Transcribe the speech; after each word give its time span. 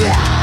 Yeah. 0.00 0.39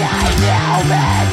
I 0.00 0.30
know 0.40 0.88
man. 0.88 1.27